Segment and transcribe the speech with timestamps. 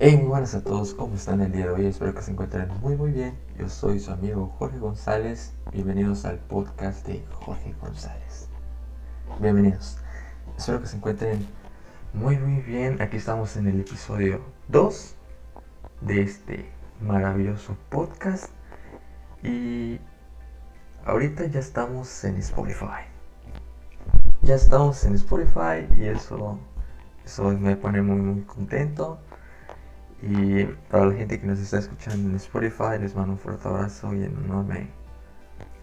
[0.00, 1.86] Hey, muy buenas a todos, ¿cómo están el día de hoy?
[1.86, 3.36] Espero que se encuentren muy muy bien.
[3.58, 5.54] Yo soy su amigo Jorge González.
[5.72, 8.48] Bienvenidos al podcast de Jorge González.
[9.40, 9.98] Bienvenidos.
[10.56, 11.44] Espero que se encuentren
[12.12, 13.02] muy muy bien.
[13.02, 15.16] Aquí estamos en el episodio 2
[16.02, 16.70] de este
[17.00, 18.52] maravilloso podcast.
[19.42, 19.98] Y
[21.06, 23.02] ahorita ya estamos en Spotify.
[24.42, 26.60] Ya estamos en Spotify y eso,
[27.24, 29.18] eso me pone muy muy contento.
[30.22, 34.12] Y para la gente que nos está escuchando en Spotify, les mando un fuerte abrazo
[34.14, 34.90] y un enorme,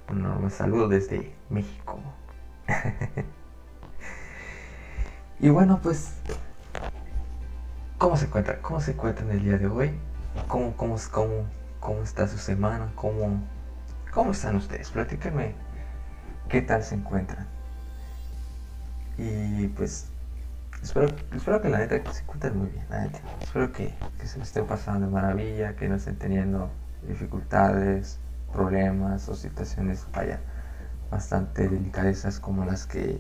[0.10, 2.00] un enorme saludo desde México.
[5.40, 6.16] y bueno, pues,
[7.98, 8.62] ¿cómo se encuentra?
[8.62, 9.92] ¿Cómo se encuentra en el día de hoy?
[10.50, 11.48] ¿Cómo, cómo, cómo,
[11.80, 12.92] cómo está su semana?
[12.96, 13.42] ¿Cómo,
[14.12, 14.90] ¿Cómo están ustedes?
[14.90, 15.56] Platíquenme
[16.50, 17.48] qué tal se encuentran.
[19.18, 20.12] Y pues
[20.86, 23.20] Espero, que la neta se encuentren muy bien, la neta.
[23.42, 26.70] Espero que, que se les esté pasando de maravilla, que no estén teniendo
[27.08, 28.20] dificultades,
[28.54, 30.40] problemas o situaciones, vaya,
[31.10, 33.20] bastante delicadezas como las que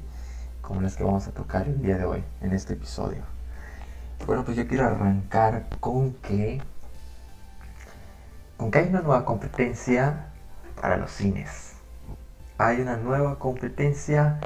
[0.62, 3.24] como las que vamos a tocar el día de hoy en este episodio.
[4.28, 6.62] Bueno, pues yo quiero arrancar con que
[8.58, 10.28] con que hay una nueva competencia
[10.80, 11.74] para los cines.
[12.60, 14.40] Hay una nueva competencia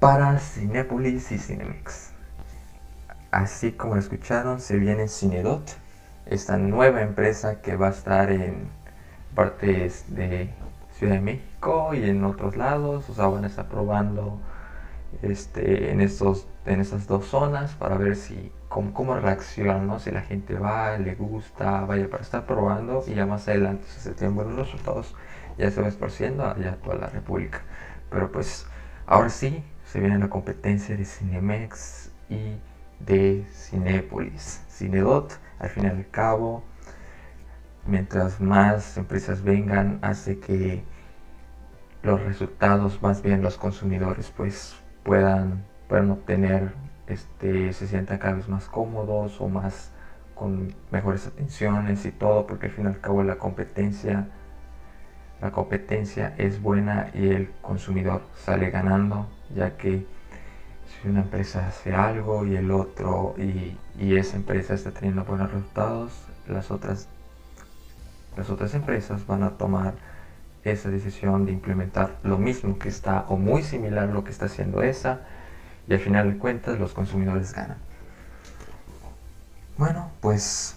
[0.00, 2.11] para Cinepolis y Cinemex.
[3.32, 5.62] Así como lo escucharon, se viene Cinedot,
[6.26, 8.68] esta nueva empresa que va a estar en
[9.34, 10.50] partes de
[10.92, 13.08] Ciudad de México y en otros lados.
[13.08, 14.38] O sea, van a estar probando
[15.22, 19.98] este, en, estos, en estas dos zonas para ver si cómo, cómo reaccionan, ¿no?
[19.98, 24.00] si la gente va, le gusta, vaya para estar probando y ya más adelante, si
[24.00, 25.14] se tienen buenos resultados,
[25.56, 27.62] ya se va esparciendo allá toda la República.
[28.10, 28.66] Pero pues
[29.06, 32.56] ahora sí, se viene la competencia de Cinemex y
[33.06, 34.64] de Cinépolis.
[34.68, 36.62] Cinedot, al fin y al cabo,
[37.86, 40.84] mientras más empresas vengan, hace que
[42.02, 46.72] los resultados, más bien los consumidores, pues puedan, puedan obtener,
[47.06, 49.92] este, se sientan cada vez más cómodos o más
[50.34, 54.28] con mejores atenciones y todo, porque al fin y al cabo la competencia,
[55.40, 60.06] la competencia es buena y el consumidor sale ganando, ya que
[61.00, 63.76] si una empresa hace algo y el otro y,
[64.16, 66.12] esa empresa está teniendo buenos resultados,
[66.48, 67.08] las otras,
[68.36, 69.94] las otras empresas van a tomar
[70.64, 74.46] esa decisión de implementar lo mismo que está o muy similar a lo que está
[74.46, 75.20] haciendo esa
[75.88, 77.78] y al final de cuentas los consumidores ganan.
[79.78, 80.76] Bueno, pues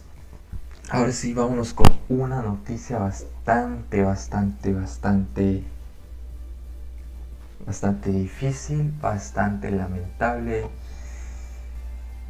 [0.90, 5.64] ahora sí vámonos con una noticia bastante, bastante, bastante
[7.66, 10.68] bastante difícil, bastante lamentable.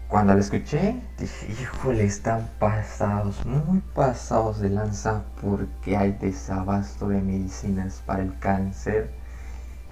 [0.07, 7.21] Cuando la escuché, dije, híjole, están pasados, muy pasados de lanza porque hay desabasto de
[7.21, 9.09] medicinas para el cáncer.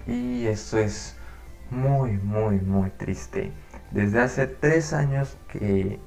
[0.07, 1.15] Y eso es
[1.71, 3.51] muy, muy, muy triste.
[3.91, 5.99] Desde hace tres años que,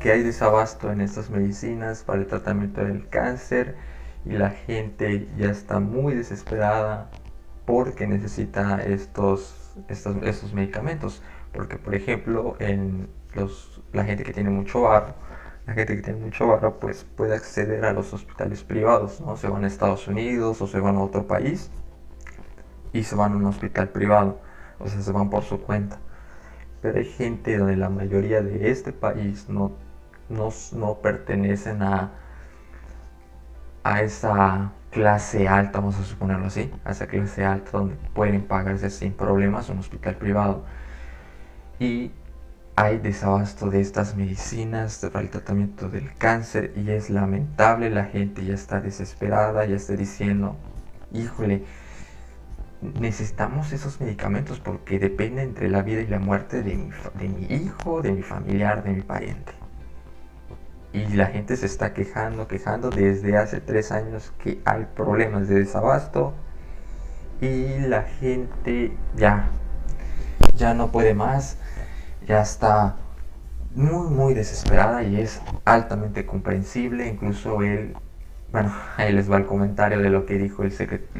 [0.00, 3.76] que hay desabasto en estas medicinas para el tratamiento del cáncer
[4.24, 7.08] y la gente ya está muy desesperada
[7.70, 11.22] porque necesita estos, estos, medicamentos.
[11.52, 15.14] Porque, por ejemplo, en los, la gente que tiene mucho barro,
[15.68, 19.36] la gente que tiene mucho barro, pues puede acceder a los hospitales privados, ¿no?
[19.36, 21.70] Se van a Estados Unidos o se van a otro país
[22.92, 24.40] y se van a un hospital privado,
[24.80, 26.00] o sea, se van por su cuenta.
[26.82, 29.70] Pero hay gente donde la mayoría de este país no,
[30.28, 32.10] no, no pertenecen a,
[33.84, 39.12] a esa clase alta, vamos a suponerlo así, a clase alta donde pueden pagarse sin
[39.12, 40.64] problemas un hospital privado.
[41.78, 42.12] Y
[42.76, 48.44] hay desabasto de estas medicinas para el tratamiento del cáncer y es lamentable, la gente
[48.44, 50.56] ya está desesperada, ya está diciendo,
[51.12, 51.64] híjole,
[52.82, 57.44] necesitamos esos medicamentos porque depende entre la vida y la muerte de mi, de mi
[57.54, 59.59] hijo, de mi familiar, de mi pariente
[60.92, 65.60] y la gente se está quejando, quejando desde hace tres años que hay problemas de
[65.60, 66.34] desabasto
[67.40, 69.48] y la gente ya,
[70.56, 71.58] ya no puede más,
[72.26, 72.96] ya está
[73.74, 77.96] muy, muy desesperada y es altamente comprensible, incluso él,
[78.50, 80.72] bueno, ahí les va el comentario de lo que dijo el,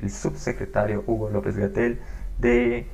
[0.02, 2.00] el subsecretario Hugo López Gatel
[2.38, 2.86] de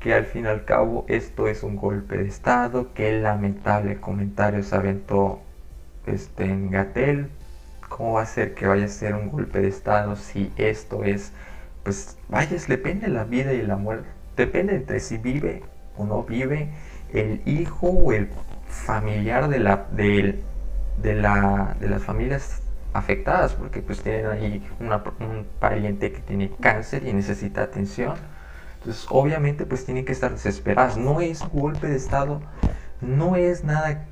[0.00, 4.62] que al fin y al cabo esto es un golpe de Estado, que lamentable comentario
[4.62, 5.42] se aventó
[6.08, 7.28] este, en Gatel,
[7.88, 11.32] ¿cómo va a ser que vaya a ser un golpe de Estado si esto es,
[11.82, 15.62] pues vaya, depende de la vida y la muerte, depende entre si vive
[15.96, 16.70] o no vive
[17.12, 18.28] el hijo o el
[18.68, 20.42] familiar de la de,
[21.02, 22.60] de la de las familias
[22.92, 28.16] afectadas porque pues tienen ahí un pariente que tiene cáncer y necesita atención.
[28.78, 30.96] Entonces obviamente pues tienen que estar desesperadas.
[30.96, 32.40] No es golpe de estado
[33.00, 34.06] no es nada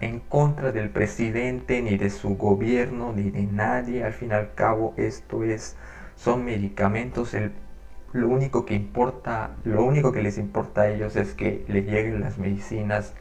[0.00, 4.02] en contra del presidente, ni de su gobierno, ni de nadie.
[4.02, 5.76] Al fin y al cabo, esto es,
[6.16, 7.34] son medicamentos.
[7.34, 7.52] El,
[8.12, 12.20] lo único que importa, lo único que les importa a ellos es que les lleguen
[12.20, 13.14] las medicinas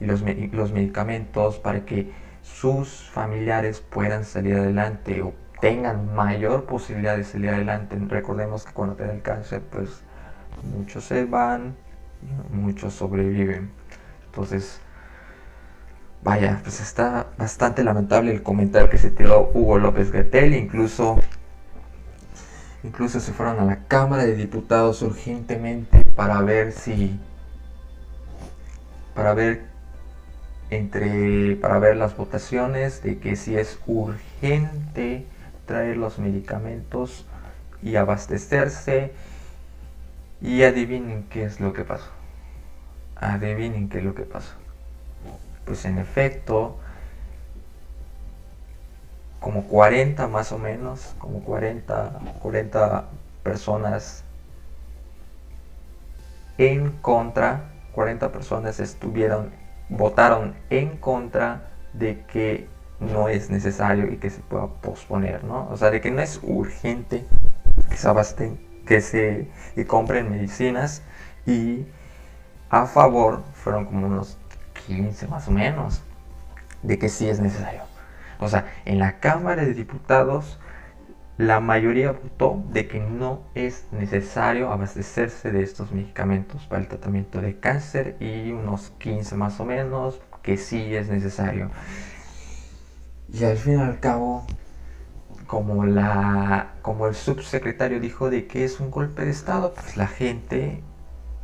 [0.00, 2.10] y los, los medicamentos para que
[2.42, 7.96] sus familiares puedan salir adelante o tengan mayor posibilidad de salir adelante.
[8.08, 10.02] Recordemos que cuando te da el cáncer, pues
[10.76, 11.76] muchos se van,
[12.52, 13.70] muchos sobreviven.
[14.26, 14.80] Entonces,
[16.22, 21.16] Vaya, pues está bastante lamentable el comentario que se tiró Hugo López Gatel, incluso
[22.82, 27.18] incluso se fueron a la Cámara de Diputados urgentemente para ver si
[29.14, 29.64] para ver
[30.70, 35.24] entre para ver las votaciones de que si es urgente
[35.66, 37.26] traer los medicamentos
[37.82, 39.12] y abastecerse
[40.40, 42.10] y adivinen qué es lo que pasó.
[43.16, 44.67] Adivinen qué es lo que pasó
[45.68, 46.76] pues en efecto,
[49.38, 53.04] como 40 más o menos, como 40, 40
[53.42, 54.24] personas
[56.56, 59.52] en contra, 40 personas estuvieron,
[59.90, 62.66] votaron en contra de que
[62.98, 65.68] no es necesario y que se pueda posponer, ¿no?
[65.70, 67.26] O sea, de que no es urgente
[67.90, 71.02] que se abasten, que se que compren medicinas
[71.46, 71.86] y
[72.70, 74.38] a favor fueron como unos
[74.88, 76.02] 15 más o menos,
[76.82, 77.82] de que sí es necesario.
[78.40, 80.58] O sea, en la Cámara de Diputados
[81.38, 87.40] la mayoría votó de que no es necesario abastecerse de estos medicamentos para el tratamiento
[87.40, 91.70] de cáncer y unos 15 más o menos que sí es necesario.
[93.32, 94.44] Y al fin y al cabo,
[95.46, 100.08] como, la, como el subsecretario dijo de que es un golpe de Estado, pues la
[100.08, 100.82] gente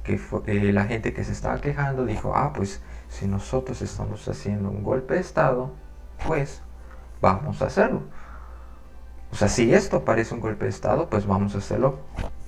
[0.03, 2.83] que, eh, la gente que se estaba quejando dijo, ah, pues
[3.15, 5.71] si nosotros estamos haciendo un golpe de Estado,
[6.27, 6.61] pues
[7.21, 8.03] vamos a hacerlo.
[9.31, 12.01] O sea, si esto parece un golpe de Estado, pues vamos a hacerlo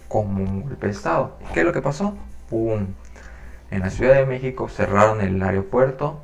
[0.09, 1.37] como un golpe de Estado.
[1.55, 2.17] ¿Qué es lo que pasó?
[2.51, 2.89] ¡Pum!
[3.71, 6.19] En la Ciudad de México cerraron el aeropuerto,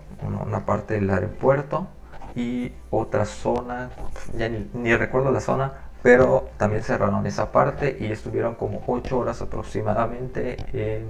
[0.44, 1.86] una parte del aeropuerto
[2.34, 3.90] y otra zona,
[4.36, 5.72] ya ni, recuerdo la zona,
[6.02, 11.06] pero también cerraron esa parte y estuvieron como 8 horas aproximadamente en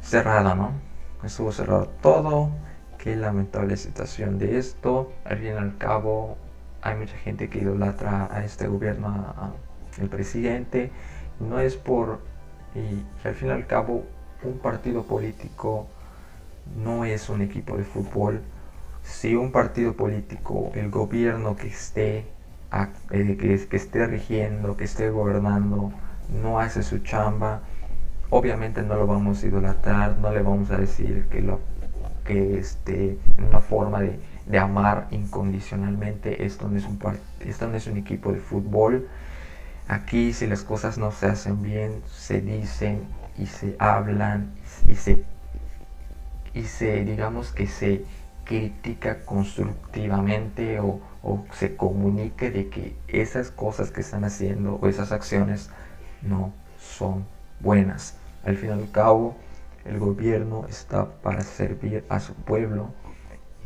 [0.00, 0.87] cerrada, ¿no?
[1.26, 2.50] Estuvo cerrado todo.
[2.98, 5.12] Qué lamentable situación de esto.
[5.24, 6.36] Al fin y al cabo,
[6.82, 9.52] hay mucha gente que idolatra a este gobierno,
[10.00, 10.90] al presidente.
[11.40, 12.20] No es por.
[12.74, 14.04] Y, al fin y al cabo,
[14.42, 15.86] un partido político
[16.82, 18.42] no es un equipo de fútbol.
[19.02, 22.26] Si un partido político, el gobierno que esté,
[23.10, 25.92] eh, que, que esté rigiendo, que esté gobernando,
[26.42, 27.62] no hace su chamba,
[28.30, 31.60] obviamente no lo vamos a idolatrar, no le vamos a decir que lo
[32.28, 36.44] que este una forma de, amar incondicionalmente.
[36.44, 39.08] Esto no, es un, es un equipo de fútbol.
[39.88, 43.00] Aquí si las cosas no se hacen bien, se dicen
[43.38, 44.50] y se hablan
[44.86, 45.24] y se,
[46.54, 48.04] y se digamos que se
[48.44, 55.12] critica constructivamente o, o se comunique de que esas cosas que están haciendo o esas
[55.12, 55.70] acciones
[56.22, 57.24] no son
[57.60, 58.17] buenas.
[58.44, 59.36] Al fin y al cabo,
[59.84, 62.90] el gobierno está para servir a su pueblo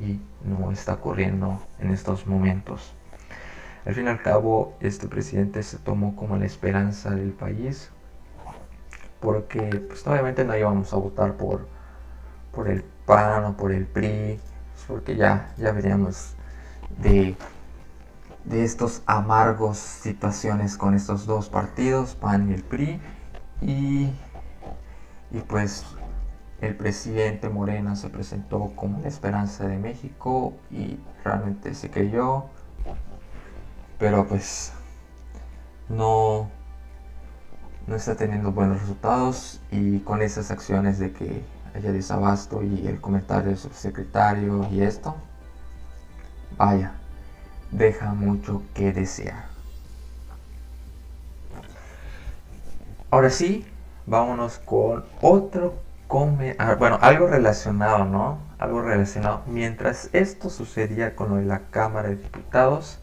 [0.00, 2.94] y no está corriendo en estos momentos.
[3.84, 7.90] Al fin y al cabo, este presidente se tomó como la esperanza del país
[9.22, 11.66] porque pues obviamente no íbamos a votar por,
[12.52, 14.38] por el PAN o por el PRI,
[14.72, 16.34] pues, porque ya, ya veníamos
[16.98, 17.36] de,
[18.44, 23.00] de estos amargos situaciones con estos dos partidos, PAN y el PRI,
[23.60, 24.12] y,
[25.40, 25.84] pues
[26.60, 32.44] el presidente Morena se presentó como la esperanza de México y realmente se creyó,
[33.98, 34.72] pero pues
[35.88, 36.50] no,
[37.86, 41.42] no está teniendo buenos resultados y con esas acciones de que
[41.74, 45.16] haya desabasto y el comentario del subsecretario y esto,
[46.56, 46.92] vaya,
[47.70, 49.46] deja mucho que desear.
[53.10, 53.66] Ahora sí,
[54.06, 55.74] vámonos con otro
[56.12, 58.38] come ah, bueno, algo relacionado, ¿no?
[58.58, 59.42] Algo relacionado.
[59.46, 62.98] Mientras esto sucedía con lo de la Cámara de Diputados,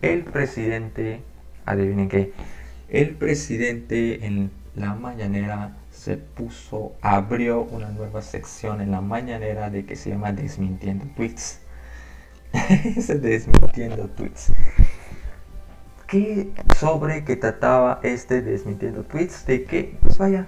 [0.00, 1.22] el presidente,
[1.66, 2.32] adivinen qué,
[2.88, 9.84] el presidente en la mañanera se puso, abrió una nueva sección en la mañanera de
[9.84, 11.60] que se llama Desmintiendo Tweets.
[12.52, 14.52] Ese Desmintiendo Tweets.
[16.14, 19.46] ¿Qué sobre que trataba este Desmintiendo Tweets?
[19.46, 20.46] De que, pues vaya,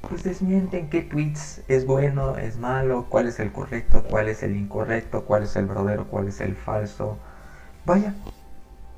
[0.00, 4.56] pues desmienten qué tweets es bueno, es malo, cuál es el correcto, cuál es el
[4.56, 7.18] incorrecto, cuál es el verdadero, cuál es el falso.
[7.84, 8.16] Vaya,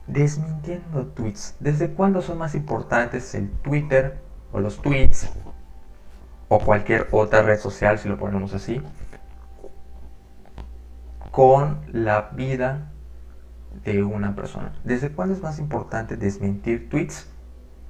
[0.07, 1.57] desmintiendo tweets.
[1.61, 4.19] ¿Desde cuándo son más importantes el Twitter
[4.51, 5.29] o los tweets
[6.49, 8.81] o cualquier otra red social, si lo ponemos así,
[11.31, 12.93] con la vida
[13.85, 14.73] de una persona?
[14.85, 17.29] ¿Desde cuándo es más importante desmentir tweets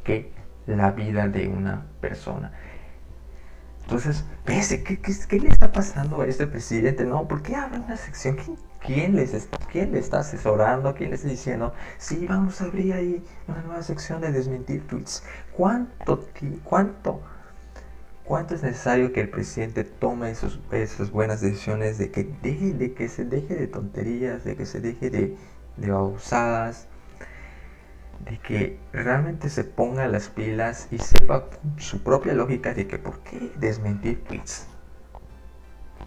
[0.05, 0.33] que
[0.67, 2.53] la vida de una persona?
[3.89, 7.07] Entonces, ¿qué, qué, le está pasando a este presidente?
[7.07, 8.37] No, ¿por qué abre una sección?
[8.85, 10.95] ¿Quién, les ¿Quién le está asesorando?
[10.95, 11.73] ¿Quién le está diciendo?
[11.97, 15.25] Sí, vamos a abrir ahí una nueva sección de desmentir tweets.
[15.57, 16.23] ¿Cuánto,
[16.65, 17.23] cuánto,
[18.25, 23.09] cuánto es necesario que el presidente tome esas buenas decisiones de que, deje, de que
[23.09, 25.37] se deje de tonterías, de que se deje de,
[25.79, 26.89] de abusadas?
[28.25, 31.45] de que realmente se ponga las pilas y sepa
[31.77, 34.67] su propia lógica de que por qué desmentir tweets.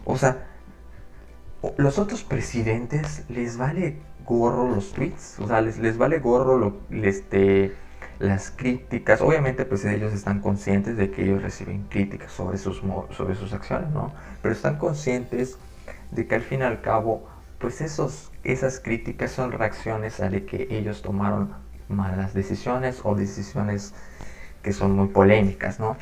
[0.04, 0.46] O sea,
[1.76, 7.74] los otros presidentes les vale gorro los tweets, o sea, les, les vale gorro este,
[8.18, 9.20] las críticas.
[9.20, 13.90] Obviamente, pues ellos están conscientes de que ellos reciben críticas sobre sus, sobre sus acciones,
[13.90, 14.12] ¿no?
[14.42, 15.58] Pero están conscientes
[16.10, 17.26] de que al fin y al cabo,
[17.58, 21.54] pues esos, esas críticas son reacciones a de que ellos tomaron
[21.88, 23.94] malas decisiones o decisiones
[24.62, 25.96] que son muy polémicas, ¿no?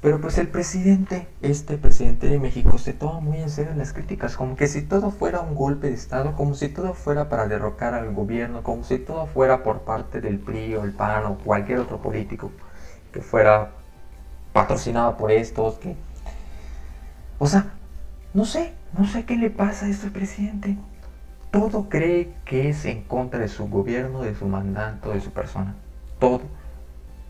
[0.00, 4.36] Pero pues el presidente, este presidente de México, se toma muy en serio las críticas,
[4.36, 7.94] como que si todo fuera un golpe de Estado, como si todo fuera para derrocar
[7.94, 11.78] al gobierno, como si todo fuera por parte del PRI o el PAN o cualquier
[11.78, 12.50] otro político
[13.12, 13.70] que fuera
[14.52, 15.78] patrocinado por estos.
[17.38, 17.72] O sea,
[18.34, 20.76] no sé, no sé qué le pasa a este presidente
[21.52, 25.76] todo cree que es en contra de su gobierno, de su mandato, de su persona.
[26.18, 26.40] Todo.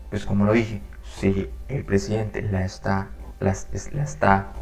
[0.09, 4.53] Pues como lo dije, si el presidente la está, la, está,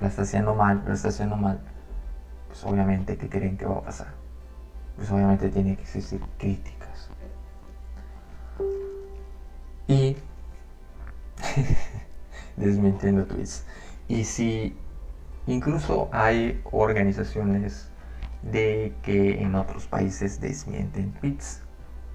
[0.00, 1.60] la está haciendo mal, lo está haciendo mal,
[2.48, 4.08] pues obviamente, ¿qué creen que va a pasar?
[4.96, 7.10] Pues obviamente tiene que existir críticas.
[9.86, 10.16] Y
[12.56, 13.64] desmintiendo tweets.
[14.08, 14.76] Y si
[15.46, 17.90] Incluso hay organizaciones
[18.42, 21.62] de que en otros países desmienten tweets,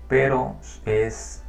[0.08, 0.56] pero
[0.86, 1.44] es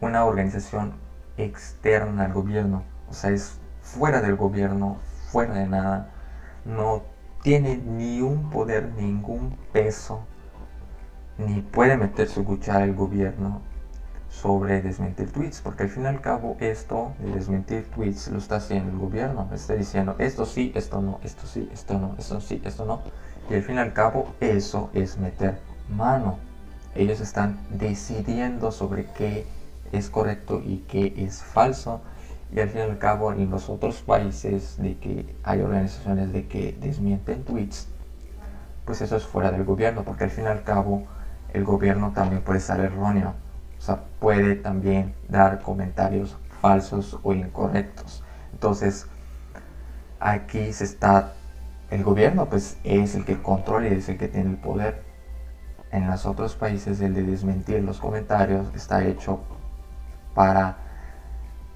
[0.00, 0.94] una organización
[1.36, 4.98] externa al gobierno, o sea, es fuera del gobierno,
[5.32, 6.10] fuera de nada,
[6.64, 7.02] no
[7.42, 10.24] tiene ni un poder, ningún peso,
[11.36, 13.60] ni puede meter su cuchara el gobierno
[14.40, 18.56] sobre desmentir tweets, porque al fin y al cabo esto de desmentir tweets lo está
[18.56, 22.60] haciendo el gobierno, está diciendo esto sí, esto no, esto sí, esto no, esto sí,
[22.64, 23.00] esto no,
[23.48, 26.38] y al fin y al cabo eso es meter mano.
[26.94, 29.46] Ellos están decidiendo sobre qué
[29.92, 32.00] es correcto y qué es falso.
[32.52, 36.46] Y al fin y al cabo en los otros países de que hay organizaciones de
[36.46, 37.88] que desmienten tweets,
[38.84, 41.04] pues eso es fuera del gobierno, porque al fin y al cabo
[41.52, 43.34] el gobierno también puede estar erróneo
[44.20, 48.22] puede también dar comentarios falsos o incorrectos.
[48.52, 49.06] Entonces,
[50.20, 51.34] aquí se está,
[51.90, 55.02] el gobierno pues es el que controla y es el que tiene el poder.
[55.90, 59.40] En los otros países el de desmentir los comentarios está hecho
[60.34, 60.76] para,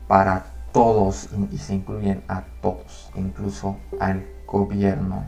[0.09, 5.25] para todos y se incluyen a todos, incluso al gobierno.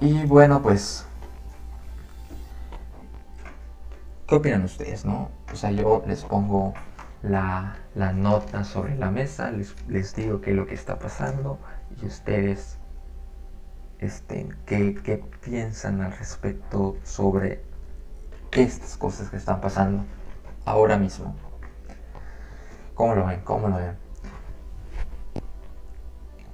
[0.00, 1.06] Y bueno, pues
[4.32, 5.30] ¿Qué opinan ustedes, no?
[5.52, 6.72] O sea, yo les pongo
[7.22, 7.76] la,
[8.14, 11.58] nota sobre la mesa, les, les, digo qué es lo que está pasando
[12.00, 12.78] y ustedes,
[13.98, 17.62] este, qué, qué piensan al respecto sobre
[18.52, 20.02] estas cosas que están pasando
[20.64, 21.36] ahora mismo.
[22.94, 23.40] ¿Cómo lo ven?
[23.42, 23.98] ¿Cómo lo ven?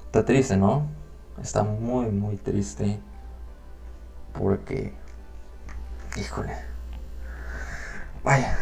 [0.06, 0.88] Está triste, ¿no?
[1.40, 2.98] Está muy, muy triste.
[4.32, 4.92] Porque,
[6.16, 6.56] híjole,
[8.28, 8.58] Vaya.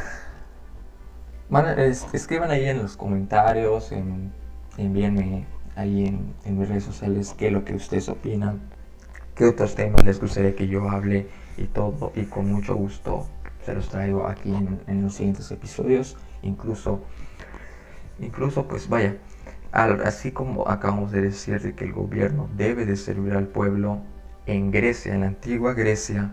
[2.12, 4.32] escriban ahí en los comentarios, en,
[4.76, 5.44] envíenme
[5.74, 6.06] ahí
[6.44, 8.60] en, mis redes sociales qué es lo que ustedes opinan,
[9.34, 12.12] qué otros temas les gustaría que yo hable y todo.
[12.14, 13.26] Y con mucho gusto
[13.64, 16.16] se los traigo aquí en, los siguientes episodios.
[16.42, 17.00] Incluso,
[18.20, 19.16] incluso pues vaya,
[19.72, 23.98] así como acabamos de decir de que el gobierno debe de servir al pueblo
[24.46, 26.30] en Grecia, en la antigua Grecia,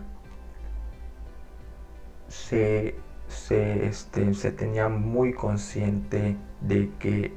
[2.28, 2.94] se
[3.34, 7.32] se, este, se tenía muy consciente de que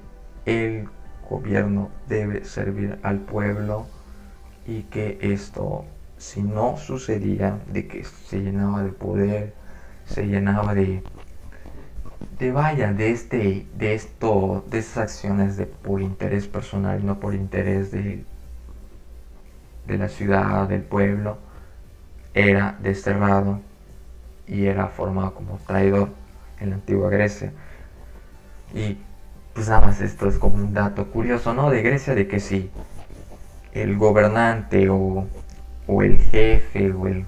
[0.45, 0.87] el
[1.29, 3.85] gobierno debe servir al pueblo
[4.65, 5.85] y que esto,
[6.17, 9.53] si no sucedía, de que se llenaba de poder,
[10.05, 11.03] se llenaba de,
[12.39, 17.33] de vaya, de este, de esto, de esas acciones de por interés personal no por
[17.33, 18.23] interés de,
[19.87, 21.37] de la ciudad, del pueblo,
[22.33, 23.61] era desterrado
[24.47, 26.09] y era formado como traidor
[26.59, 27.51] en la antigua Grecia.
[28.73, 28.97] Y
[29.53, 31.69] pues nada más esto es como un dato curioso, ¿no?
[31.69, 32.69] De Grecia, de que si
[33.73, 35.27] el gobernante o,
[36.01, 37.25] el jefe o el,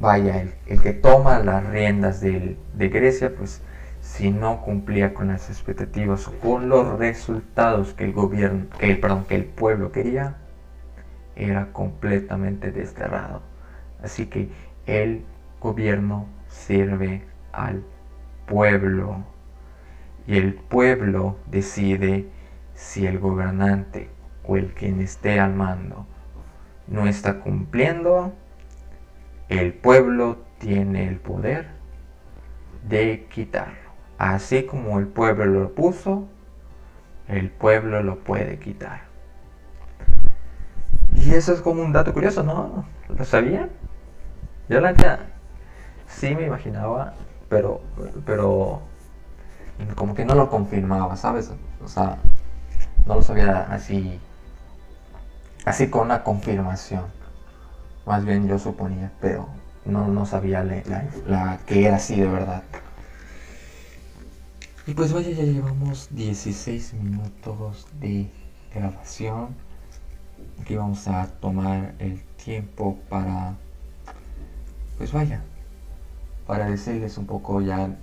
[0.00, 3.62] vaya, el, que toma las riendas de Grecia, pues
[4.08, 9.00] si no cumplía con las expectativas o con los resultados que el gobierno, que el,
[9.00, 10.36] perdón, que el pueblo quería,
[11.36, 13.42] era completamente desterrado.
[14.02, 14.50] Así que
[14.86, 15.24] el
[15.60, 17.84] gobierno sirve al
[18.46, 19.24] pueblo
[20.26, 22.28] y el pueblo decide
[22.74, 24.10] si el gobernante
[24.44, 26.06] o el quien esté al mando
[26.86, 28.32] no está cumpliendo,
[29.48, 31.68] el pueblo tiene el poder
[32.88, 33.88] de quitarlo.
[34.18, 36.28] Así como el pueblo lo puso,
[37.28, 39.02] el pueblo lo puede quitar.
[41.14, 42.86] Y eso es como un dato curioso, ¿no?
[43.08, 43.70] ¿Lo sabían?
[44.68, 44.80] Yo
[46.08, 47.14] sí me imaginaba,
[47.48, 47.80] pero,
[48.24, 48.82] pero
[49.94, 51.50] como que no lo confirmaba, ¿sabes?
[51.84, 52.18] O sea,
[53.06, 54.18] no lo sabía así,
[55.64, 57.04] así con una confirmación.
[58.06, 59.48] Más bien yo suponía, pero
[59.84, 62.62] no, no sabía la, que era así de verdad.
[64.86, 68.30] Y pues vaya, ya llevamos 16 minutos de
[68.74, 69.54] grabación.
[70.60, 73.54] Aquí vamos a tomar el tiempo para
[74.98, 75.40] pues vaya,
[76.48, 77.94] para decirles un poco ya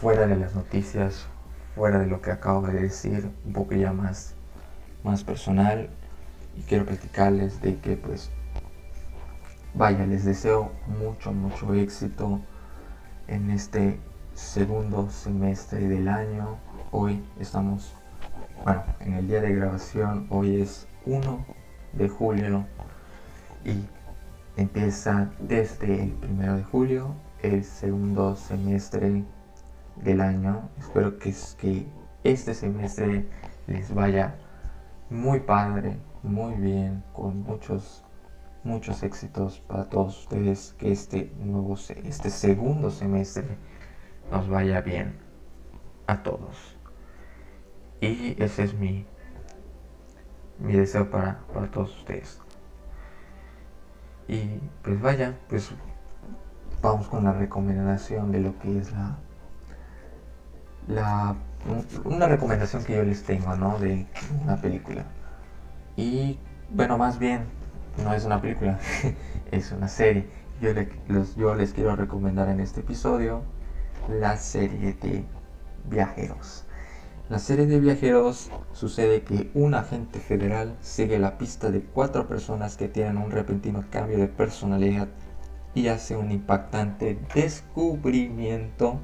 [0.00, 1.26] fuera de las noticias,
[1.74, 4.34] fuera de lo que acabo de decir, un poco ya más,
[5.04, 5.90] más personal
[6.56, 8.30] y quiero platicarles de que pues
[9.74, 12.40] vaya, les deseo mucho, mucho éxito
[13.28, 14.00] en este
[14.34, 16.56] segundo semestre del año.
[16.92, 17.92] Hoy estamos,
[18.64, 21.44] bueno, en el día de grabación, hoy es 1
[21.92, 22.64] de julio
[23.66, 23.84] y
[24.56, 29.24] Empieza desde el primero de julio, el segundo semestre
[29.96, 30.68] del año.
[30.78, 31.34] Espero que,
[32.22, 33.26] este semestre
[33.66, 34.36] les vaya
[35.08, 38.04] muy padre, muy bien, con muchos,
[38.62, 40.74] muchos éxitos para todos ustedes.
[40.78, 43.56] Que este nuevo, este segundo semestre
[44.30, 45.18] nos vaya bien
[46.06, 46.76] a todos.
[48.00, 49.06] Y ese es mi,
[50.58, 52.40] mi deseo para, para todos ustedes.
[54.28, 55.72] Y pues vaya, pues
[56.82, 59.16] vamos con la recomendación de lo que es la,
[60.88, 61.36] la
[62.04, 63.78] una recomendación que yo les tengo, ¿no?
[63.78, 64.06] De
[64.42, 65.04] una película.
[65.96, 66.38] Y
[66.70, 67.44] bueno, más bien,
[68.02, 68.78] no es una película,
[69.50, 70.26] es una serie.
[70.60, 70.70] Yo,
[71.36, 73.42] yo les quiero recomendar en este episodio
[74.08, 75.24] la serie de
[75.88, 76.64] Viajeros.
[77.30, 82.76] La serie de viajeros sucede que un agente federal sigue la pista de cuatro personas
[82.76, 85.06] que tienen un repentino cambio de personalidad
[85.74, 88.98] y hace un impactante descubrimiento.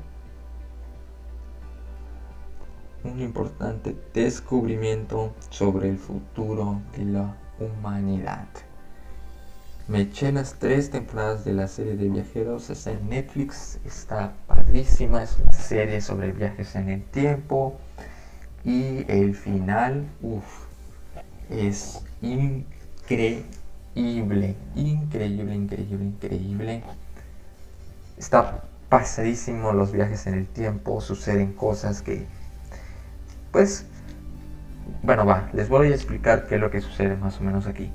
[3.05, 8.49] Un importante descubrimiento sobre el futuro de la humanidad.
[9.89, 15.23] Me eché las tres temporadas de la serie de viajeros, está en Netflix, está padrísima,
[15.23, 17.79] es una serie sobre viajes en el tiempo
[18.65, 20.67] y el final, uff,
[21.49, 23.45] es increíble,
[23.97, 26.85] increíble, increíble, increíble.
[28.17, 32.27] Está pasadísimo los viajes en el tiempo, suceden cosas que,
[33.51, 33.87] pues,
[35.03, 37.91] bueno, va, les voy a explicar qué es lo que sucede más o menos aquí.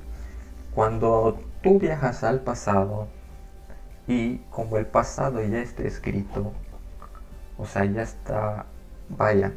[0.74, 3.08] Cuando tú viajas al pasado
[4.06, 6.52] y como el pasado ya está escrito,
[7.58, 8.66] o sea, ya está,
[9.08, 9.52] vaya,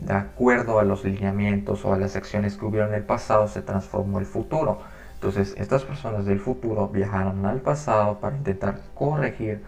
[0.00, 3.62] de acuerdo a los lineamientos o a las acciones que hubieron en el pasado, se
[3.62, 4.80] transformó el futuro.
[5.24, 9.64] Entonces, estas personas del futuro viajaron al pasado para intentar corregir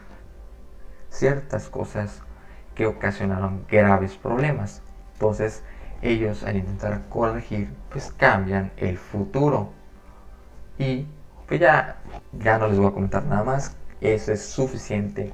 [1.08, 2.20] ciertas cosas
[2.74, 4.82] que ocasionaron graves problemas.
[5.14, 5.62] Entonces,
[6.02, 9.70] ellos al intentar corregir, pues cambian el futuro.
[10.78, 11.06] Y
[11.48, 12.02] pues ya,
[12.38, 13.78] ya no les voy a comentar nada más.
[14.02, 15.32] Eso es suficiente.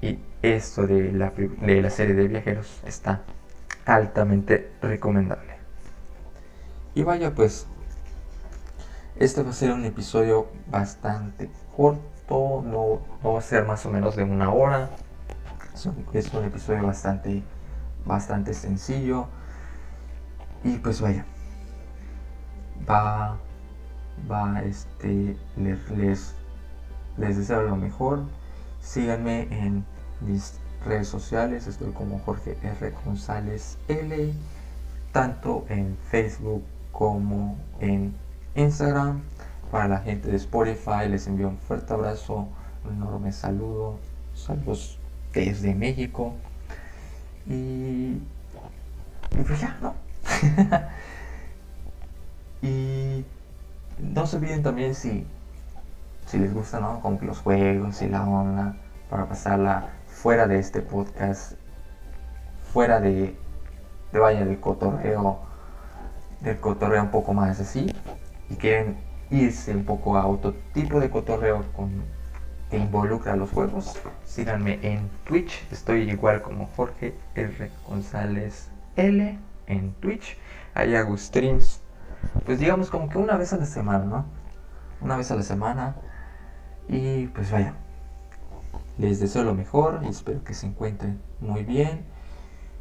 [0.00, 3.20] Y esto de la, de la serie de viajeros está
[3.84, 5.52] altamente recomendable.
[6.94, 7.66] Y vaya pues,
[9.18, 14.14] este va a ser un episodio bastante corto, no, va a ser más o menos
[14.14, 14.90] de una hora.
[16.12, 17.42] Es un, episodio bastante,
[18.04, 19.26] bastante sencillo.
[20.62, 21.24] Y pues vaya,
[22.88, 23.38] va,
[24.30, 26.34] va, este, les, les,
[27.16, 28.22] les deseo lo mejor.
[28.80, 29.84] Síganme en
[30.20, 32.94] mis redes sociales, estoy como Jorge R.
[33.04, 34.32] González L,
[35.12, 38.14] tanto en Facebook como en
[38.54, 39.22] Instagram.
[39.70, 42.48] Para la gente de Spotify les envío un fuerte abrazo,
[42.84, 43.98] un enorme saludo,
[44.34, 44.98] saludos
[45.32, 46.34] desde México.
[47.46, 48.20] Y,
[49.38, 49.94] y pues ya, ¿no?
[52.62, 53.24] y
[53.98, 55.26] no se olviden también si,
[56.26, 57.00] si les gusta, ¿no?
[57.00, 58.76] Como los juegos y la onda
[59.10, 61.52] para pasarla fuera de este podcast,
[62.72, 63.36] fuera de,
[64.12, 65.40] de vaya del cotorreo,
[66.40, 67.94] del cotorreo un poco más así,
[68.50, 68.96] y quieren
[69.30, 71.64] irse un poco a otro tipo de cotorreo
[72.70, 77.70] que involucra los juegos, síganme en Twitch, estoy igual como Jorge R.
[77.88, 80.36] González L en Twitch,
[80.74, 81.80] ahí hago streams,
[82.44, 84.26] pues digamos como que una vez a la semana, ¿no?
[85.00, 85.96] Una vez a la semana,
[86.88, 87.74] y pues vaya,
[88.98, 92.04] les deseo lo mejor espero que se encuentren muy bien.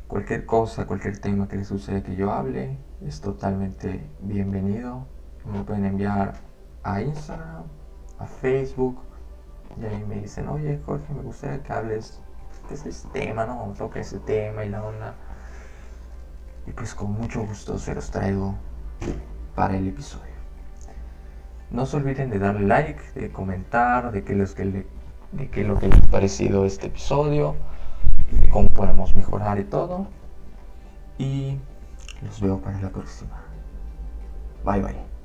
[0.08, 5.06] Cualquier cosa, cualquier tema que les suceda que yo hable es totalmente bienvenido.
[5.52, 6.34] Me pueden enviar
[6.84, 7.64] a Instagram,
[8.20, 9.00] a Facebook
[9.80, 12.22] y ahí me dicen, oye Jorge, me gustaría que hables
[12.70, 13.74] de este tema, ¿no?
[13.78, 15.16] Toque ese tema y la onda.
[16.66, 18.56] Y pues con mucho gusto se los traigo
[19.56, 20.26] para el episodio.
[21.72, 24.88] No se olviden de darle like, de comentar, de que los que le
[25.32, 27.56] de qué lo que les ha parecido este episodio,
[28.32, 30.08] de cómo podemos mejorar y todo.
[31.18, 31.58] Y
[32.22, 33.44] los veo para la próxima.
[34.64, 35.17] Bye bye.